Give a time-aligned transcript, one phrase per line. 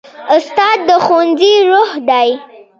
[0.35, 2.29] استاد د ښوونځي روح دی.